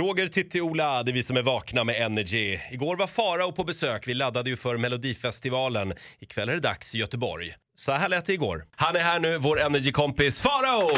Roger, 0.00 0.26
Titti, 0.26 0.60
Ola, 0.60 1.02
det 1.02 1.10
är 1.10 1.12
vi 1.12 1.22
som 1.22 1.36
är 1.36 1.42
vakna 1.42 1.84
med 1.84 1.96
Energy. 1.96 2.58
Igår 2.70 2.96
var 2.96 3.06
Farao 3.06 3.52
på 3.52 3.64
besök. 3.64 4.08
Vi 4.08 4.14
laddade 4.14 4.50
ju 4.50 4.56
för 4.56 4.76
Melodifestivalen. 4.76 5.94
Ikväll 6.18 6.48
är 6.48 6.52
det 6.52 6.60
dags 6.60 6.94
i 6.94 6.98
Göteborg. 6.98 7.54
Så 7.74 7.92
här 7.92 8.08
lät 8.08 8.26
det 8.26 8.32
igår. 8.32 8.64
Han 8.76 8.96
är 8.96 9.00
här 9.00 9.20
nu, 9.20 9.38
vår 9.38 9.60
Energy-kompis 9.60 10.40
Farao! 10.40 10.90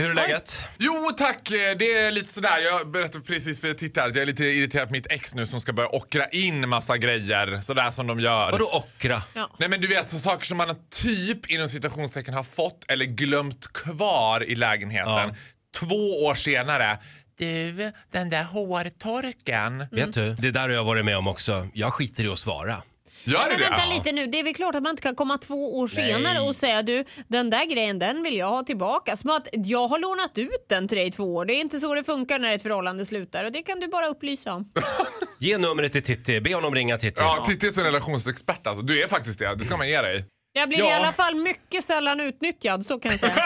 Hur, 0.00 0.10
är 0.10 0.14
läget? 0.14 0.68
Jo 0.78 1.10
tack, 1.18 1.48
det 1.78 1.92
är 1.92 2.10
lite 2.12 2.32
sådär. 2.32 2.58
Jag 2.58 2.90
berättade 2.90 3.24
precis 3.24 3.60
för 3.60 3.74
tittare 3.74 4.08
att 4.08 4.14
jag 4.14 4.22
är 4.22 4.26
lite 4.26 4.44
irriterad 4.44 4.88
på 4.88 4.92
mitt 4.92 5.06
ex 5.10 5.34
nu 5.34 5.46
som 5.46 5.60
ska 5.60 5.72
börja 5.72 5.88
ockra 5.88 6.28
in 6.28 6.68
massa 6.68 6.96
grejer. 6.96 7.60
Sådär 7.60 7.90
som 7.90 8.06
de 8.06 8.20
gör. 8.20 8.52
Vadå 8.52 8.70
ockra? 8.72 9.22
Nej 9.58 9.68
men 9.68 9.80
du 9.80 9.88
vet, 9.88 10.08
så 10.08 10.18
saker 10.18 10.46
som 10.46 10.56
man 10.58 10.76
typ 10.90 11.50
inom 11.50 11.68
citationstecken 11.68 12.34
har 12.34 12.44
fått 12.44 12.84
eller 12.88 13.04
glömt 13.04 13.72
kvar 13.72 14.50
i 14.50 14.54
lägenheten. 14.54 15.08
Ja. 15.08 15.34
Två 15.76 16.24
år 16.24 16.34
senare. 16.34 16.98
Du, 17.38 17.92
den 18.10 18.30
där 18.30 18.44
hårtorken. 18.44 19.86
Vet 19.90 20.12
du, 20.12 20.34
det 20.34 20.50
där 20.50 20.60
har 20.60 20.68
jag 20.68 20.84
varit 20.84 21.04
med 21.04 21.16
om 21.16 21.28
också. 21.28 21.68
Jag 21.74 21.92
skiter 21.92 22.24
i 22.24 22.28
att 22.28 22.38
svara. 22.38 22.82
Gör 23.24 23.38
det 23.44 23.48
Men 23.50 23.58
det? 23.58 23.64
vänta 23.64 23.82
Ja. 23.88 23.94
lite 23.94 24.12
nu, 24.12 24.26
det 24.26 24.38
är 24.38 24.44
väl 24.44 24.54
klart 24.54 24.74
att 24.74 24.82
man 24.82 24.90
inte 24.90 25.02
kan 25.02 25.14
komma 25.14 25.38
två 25.38 25.78
år 25.78 25.90
Nej. 25.96 26.06
senare 26.12 26.40
och 26.40 26.56
säga 26.56 26.82
du, 26.82 27.04
den 27.28 27.50
där 27.50 27.64
grejen 27.64 27.98
den 27.98 28.22
vill 28.22 28.36
jag 28.36 28.48
ha 28.48 28.62
tillbaka. 28.62 29.16
Som 29.16 29.30
att 29.30 29.48
jag 29.52 29.88
har 29.88 29.98
lånat 29.98 30.38
ut 30.38 30.66
den 30.68 30.88
till 30.88 30.98
dig 30.98 31.06
i 31.06 31.10
två 31.12 31.34
år. 31.34 31.44
Det 31.44 31.52
är 31.54 31.60
inte 31.60 31.80
så 31.80 31.94
det 31.94 32.04
funkar 32.04 32.38
när 32.38 32.52
ett 32.52 32.62
förhållande 32.62 33.06
slutar 33.06 33.44
och 33.44 33.52
det 33.52 33.62
kan 33.62 33.80
du 33.80 33.88
bara 33.88 34.06
upplysa 34.08 34.52
om. 34.54 34.72
Ge 35.38 35.58
numret 35.58 35.92
till 35.92 36.02
Titti, 36.02 36.40
be 36.40 36.54
honom 36.54 36.74
ringa 36.74 36.98
Titti. 36.98 37.20
Ja, 37.20 37.44
Titti 37.46 37.66
är 37.66 37.78
en 37.78 37.84
relationsexpert 37.84 38.66
alltså. 38.66 38.82
Du 38.82 39.02
är 39.02 39.08
faktiskt 39.08 39.38
det. 39.38 39.54
Det 39.54 39.64
ska 39.64 39.76
man 39.76 39.88
ge 39.88 40.02
dig. 40.02 40.24
Jag 40.52 40.68
blir 40.68 40.78
Ja. 40.78 40.90
i 40.90 40.92
alla 40.92 41.12
fall 41.12 41.34
mycket 41.34 41.84
sällan 41.84 42.20
utnyttjad, 42.20 42.86
så 42.86 42.98
kan 43.00 43.10
jag 43.10 43.20
säga. 43.20 43.34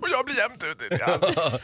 Och 0.00 0.08
jag 0.10 0.24
blir 0.24 0.36
jämt 0.36 0.64
utnyttjad. 0.64 1.24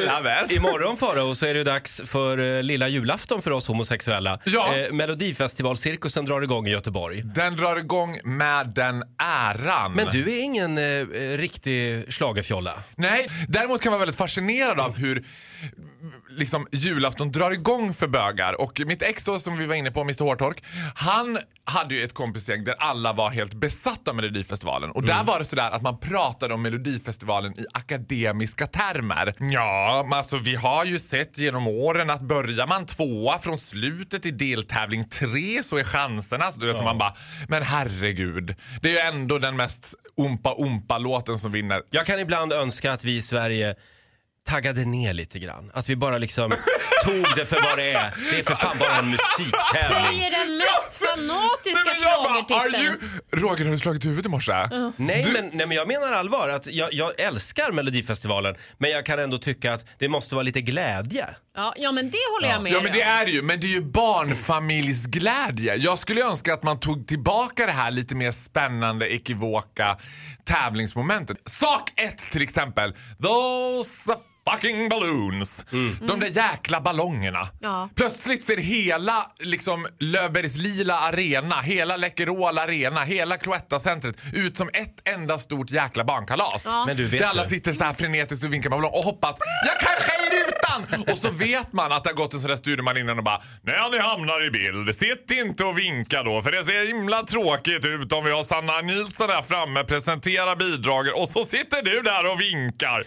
Love 0.00 0.44
it. 0.44 0.52
Imorgon 0.56 0.96
Farao 0.96 1.34
så 1.34 1.46
är 1.46 1.54
det 1.54 1.64
dags 1.64 2.02
för 2.04 2.38
eh, 2.38 2.62
lilla 2.62 2.88
julafton 2.88 3.42
för 3.42 3.50
oss 3.50 3.66
homosexuella. 3.66 4.38
Ja. 4.44 4.76
Eh, 4.76 4.92
Melodifestivalcirkusen 4.92 6.24
drar 6.24 6.42
igång 6.42 6.66
i 6.66 6.70
Göteborg. 6.70 7.22
Den 7.24 7.56
drar 7.56 7.76
igång 7.76 8.18
med 8.24 8.68
den 8.68 9.02
äran. 9.18 9.92
Men 9.92 10.06
du 10.12 10.32
är 10.32 10.40
ingen 10.40 10.78
eh, 10.78 10.84
eh, 10.84 11.04
riktig 11.38 12.12
schlagerfjolla. 12.12 12.74
Nej, 12.96 13.28
däremot 13.48 13.82
kan 13.82 13.90
man 13.90 13.98
vara 13.98 14.06
väldigt 14.06 14.18
fascinerad 14.18 14.80
av 14.80 14.96
hur 14.98 15.24
liksom, 16.28 16.66
julafton 16.72 17.32
drar 17.32 17.50
igång 17.50 17.94
för 17.94 18.06
bögar. 18.06 18.60
Och 18.60 18.80
mitt 18.86 19.02
ex 19.02 19.24
då, 19.24 19.38
som 19.38 19.56
vi 19.56 19.66
var 19.66 19.74
inne 19.74 19.90
på, 19.90 20.00
Mr 20.00 20.24
Hårtork, 20.24 20.64
han 20.94 21.38
hade 21.64 21.94
ju 21.94 22.04
ett 22.04 22.14
kompisgäng 22.14 22.64
där 22.64 22.74
alla 22.78 23.12
var 23.12 23.30
helt 23.30 23.54
besatta 23.54 24.10
av 24.10 24.16
Melodifestivalen. 24.16 24.90
Och 24.90 25.02
där 25.02 25.24
var 25.24 25.38
det 25.38 25.44
sådär 25.44 25.70
att 25.70 25.82
man 25.82 25.98
pratade 25.98 26.54
om 26.54 26.62
Melodifestivalen 26.62 27.60
i 27.60 27.64
akademiska 27.72 28.66
termer. 28.66 29.34
Ja, 29.38 29.83
men 30.04 30.12
alltså 30.18 30.36
vi 30.36 30.54
har 30.54 30.84
ju 30.84 30.98
sett 30.98 31.38
genom 31.38 31.66
åren 31.68 32.10
att 32.10 32.20
börjar 32.20 32.66
man 32.66 32.86
tvåa 32.86 33.38
från 33.38 33.58
slutet 33.58 34.26
i 34.26 34.30
deltävling 34.30 35.08
tre 35.08 35.62
så 35.62 35.76
är 35.76 35.84
chanserna... 35.84 36.52
Så 36.52 36.60
du 36.60 36.72
vet 36.72 36.84
man 36.84 36.98
bara, 36.98 37.14
men 37.48 37.62
herregud. 37.62 38.54
Det 38.82 38.88
är 38.88 38.92
ju 38.92 38.98
ändå 38.98 39.38
den 39.38 39.56
mest 39.56 39.94
umpa-umpa-låten 40.16 41.38
som 41.38 41.52
vinner. 41.52 41.82
Jag 41.90 42.06
kan 42.06 42.20
ibland 42.20 42.52
önska 42.52 42.92
att 42.92 43.04
vi 43.04 43.16
i 43.16 43.22
Sverige 43.22 43.74
taggade 44.46 44.84
ner 44.84 45.12
lite 45.12 45.38
grann. 45.38 45.70
Att 45.74 45.88
vi 45.88 45.96
bara 45.96 46.18
liksom 46.18 46.54
tog 47.04 47.24
det 47.36 47.44
för 47.44 47.62
vad 47.62 47.78
det 47.78 47.92
är. 47.92 48.14
Det 48.30 48.38
är 48.38 48.44
för 48.44 48.54
fan 48.54 48.76
bara 48.78 48.96
en 48.96 49.10
musiktävling. 49.10 50.18
Säger 50.18 50.30
den 50.30 50.56
mest 50.56 50.93
fanatiska 51.16 51.78
Nej, 51.84 51.94
men 52.00 52.02
jag 52.02 52.46
bara, 52.48 52.60
are 52.60 52.84
you... 52.84 52.96
Roger, 53.32 53.64
har 53.64 53.72
du 53.72 53.78
slagit 53.78 54.04
huvudet 54.04 54.26
i 54.26 54.28
morse? 54.28 54.52
Nej, 54.96 55.22
Du- 55.22 55.32
men, 55.32 55.50
nej 55.52 55.66
men 55.66 55.76
jag 55.76 55.88
menar 55.88 56.12
allvar. 56.12 56.48
Att 56.48 56.66
jag, 56.66 56.94
jag 56.94 57.20
älskar 57.20 57.72
Melodifestivalen 57.72 58.54
men 58.78 58.90
jag 58.90 59.06
kan 59.06 59.18
ändå 59.18 59.38
tycka 59.38 59.72
att 59.72 59.86
det 59.98 60.08
måste 60.08 60.34
vara 60.34 60.42
lite 60.42 60.60
glädje. 60.60 61.26
Ja, 61.56 61.74
ja, 61.76 61.92
men 61.92 62.10
det 62.10 62.18
håller 62.32 62.48
jag 62.48 62.62
med 62.62 62.72
Ja 62.72 62.80
men 62.82 62.92
det 62.92 63.02
är 63.02 63.26
det 63.26 63.32
ju, 63.32 63.42
men 63.42 63.60
det 63.60 63.66
är 63.66 63.74
ju 63.74 63.80
barnfamiljsglädje. 63.82 65.74
Jag 65.76 65.98
skulle 65.98 66.22
önska 66.24 66.54
att 66.54 66.62
man 66.62 66.80
tog 66.80 67.06
tillbaka 67.08 67.66
det 67.66 67.72
här 67.72 67.90
lite 67.90 68.14
mer 68.14 68.32
spännande, 68.32 69.08
ekivoka 69.14 69.96
tävlingsmomentet. 70.44 71.36
Sak 71.46 72.00
ett 72.00 72.18
till 72.18 72.42
exempel. 72.42 72.94
Those 73.22 74.16
fucking 74.50 74.88
balloons. 74.88 75.66
De 76.00 76.20
där 76.20 76.28
jäkla 76.28 76.80
ballongerna. 76.80 77.48
Ja. 77.60 77.88
Plötsligt 77.94 78.44
ser 78.44 78.56
hela 78.56 79.30
liksom, 79.38 79.86
Löfbergs 79.98 80.56
lila 80.56 80.98
arena, 80.98 81.60
hela 81.60 81.96
Läkerol 81.96 82.58
arena, 82.58 83.04
hela 83.04 83.36
Cloetta-centret 83.36 84.16
ut 84.32 84.56
som 84.56 84.68
ett 84.68 85.08
enda 85.08 85.38
stort 85.38 85.70
jäkla 85.70 86.04
barnkalas. 86.04 86.62
Ja. 86.66 86.84
Men 86.86 86.96
du 86.96 87.06
vet 87.06 87.20
Där 87.20 87.26
alla 87.26 87.44
sitter 87.44 87.72
så 87.72 87.84
här 87.84 87.92
frenetiskt 87.92 88.44
och 88.44 88.52
vinkar 88.52 88.70
med 88.70 88.78
ballong 88.78 88.92
och 88.94 89.04
hoppas 89.04 89.36
jag 89.66 89.80
kanske 89.80 90.12
är 90.12 90.34
i 90.34 90.44
rutan! 90.44 91.12
Och 91.12 91.18
så 91.18 91.30
vet 91.30 91.72
man 91.72 91.92
att 91.92 92.04
det 92.04 92.10
har 92.10 92.14
gått 92.14 92.34
en 92.34 92.40
sån 92.40 92.50
där 92.50 92.56
studieman 92.56 92.96
innan 92.96 93.18
och 93.18 93.24
bara 93.24 93.42
när 93.62 93.90
ni 93.90 93.98
hamnar 93.98 94.46
i 94.46 94.50
bild, 94.50 94.96
sitt 94.96 95.30
inte 95.30 95.64
och 95.64 95.78
vinka 95.78 96.22
då 96.22 96.42
för 96.42 96.52
det 96.52 96.64
ser 96.64 96.86
himla 96.86 97.22
tråkigt 97.22 97.84
ut 97.84 98.12
om 98.12 98.24
vi 98.24 98.30
har 98.30 98.44
Sanna 98.44 98.80
Nilsson 98.80 99.28
där 99.28 99.42
framme, 99.42 99.84
presentera 99.84 100.56
bidraget 100.56 101.14
och 101.14 101.28
så 101.28 101.44
sitter 101.44 101.82
du 101.82 102.02
där 102.02 102.32
och 102.32 102.40
vinkar. 102.40 103.04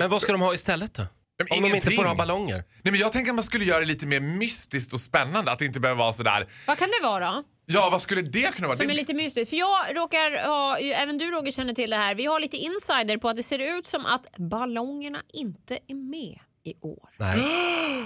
Men 0.00 0.10
vad 0.10 0.22
ska 0.22 0.32
de 0.32 0.40
ha 0.40 0.54
istället 0.54 0.94
då? 0.94 1.02
Om 1.02 1.08
de 1.48 1.54
inte 1.56 1.68
ingenting. 1.68 1.96
får 1.96 2.04
ha 2.04 2.14
ballonger? 2.14 2.64
Nej 2.82 2.92
men 2.92 2.94
jag 3.00 3.12
tänker 3.12 3.30
att 3.30 3.34
man 3.34 3.44
skulle 3.44 3.64
göra 3.64 3.80
det 3.80 3.86
lite 3.86 4.06
mer 4.06 4.20
mystiskt 4.20 4.92
och 4.92 5.00
spännande, 5.00 5.52
att 5.52 5.58
det 5.58 5.64
inte 5.64 5.80
behöver 5.80 5.98
vara 5.98 6.12
sådär 6.12 6.48
Vad 6.66 6.78
kan 6.78 6.88
det 6.88 7.06
vara? 7.06 7.44
Ja, 7.66 7.88
vad 7.92 8.02
skulle 8.02 8.22
det 8.22 8.54
kunna 8.54 8.68
vara? 8.68 8.76
Som 8.78 8.86
Det- 8.86 8.92
är 8.92 8.96
lite 8.96 9.14
mystiskt. 9.14 9.50
För 9.50 9.56
jag 9.56 9.96
råkar 9.96 10.46
ha, 10.46 10.78
även 10.78 11.18
du 11.18 11.30
Roger 11.30 11.52
känner 11.52 11.72
till 11.72 11.90
det 11.90 11.96
här, 11.96 12.14
vi 12.14 12.26
har 12.26 12.40
lite 12.40 12.56
insider 12.56 13.16
på 13.16 13.28
att 13.28 13.36
det 13.36 13.42
ser 13.42 13.58
ut 13.78 13.86
som 13.86 14.06
att 14.06 14.26
ballongerna 14.36 15.22
inte 15.32 15.74
är 15.88 15.94
med 15.94 16.38
i 16.64 16.74
år. 16.80 17.08
Nej. 17.18 17.40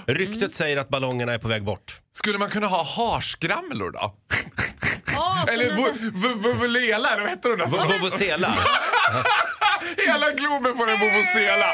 Ryktet 0.17 0.53
säger 0.53 0.77
att 0.77 0.89
ballongerna 0.89 1.33
är 1.33 1.37
på 1.37 1.47
väg 1.47 1.63
bort. 1.63 2.01
Skulle 2.11 2.37
man 2.37 2.49
kunna 2.49 2.67
ha 2.67 2.83
harskramlor 2.83 3.91
då? 3.91 4.15
Ja, 5.15 5.45
Eller 5.53 5.65
nästan- 5.71 5.93
vu- 5.97 6.11
vu- 6.19 6.53
vuvuzela, 6.53 7.09
eller 7.09 7.23
vad 7.23 7.31
där? 7.57 7.65
V- 7.87 7.93
Vuvuzela. 7.97 8.55
Hela 9.97 10.31
Globen 10.31 10.77
får 10.77 10.89
en 10.91 10.99
vuvuzela. 10.99 11.67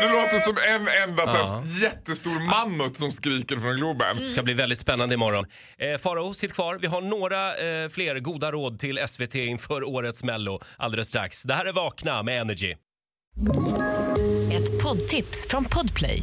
Det 0.00 0.08
låter 0.12 0.38
som 0.38 0.56
en 0.68 0.88
enda 1.08 1.26
här 1.26 1.62
jättestor 1.82 2.50
mammut 2.50 2.96
som 2.96 3.12
skriker 3.12 3.60
från 3.60 3.76
Globen. 3.76 4.30
ska 4.30 4.42
bli 4.42 4.54
väldigt 4.54 4.78
spännande 4.78 5.14
imorgon. 5.14 5.46
Eh, 5.78 5.98
Farao, 5.98 6.34
sitt 6.34 6.52
kvar. 6.52 6.78
Vi 6.80 6.86
har 6.86 7.00
några 7.00 7.54
eh, 7.54 7.88
fler 7.88 8.18
goda 8.20 8.52
råd 8.52 8.78
till 8.78 8.98
SVT 9.08 9.34
inför 9.34 9.84
årets 9.88 10.24
Mello 10.24 10.60
alldeles 10.76 11.08
strax. 11.08 11.42
Det 11.42 11.54
här 11.54 11.64
är 11.64 11.72
Vakna 11.72 12.22
med 12.22 12.40
Energy. 12.40 12.74
Ett 14.52 14.82
poddtips 14.82 15.46
från 15.48 15.64
Podplay. 15.64 16.22